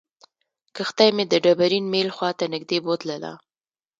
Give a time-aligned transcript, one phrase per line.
[0.75, 3.33] کښتۍ مې د ډبرین میل خواته نږدې بوتلله.